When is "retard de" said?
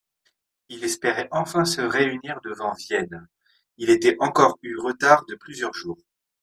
4.79-5.35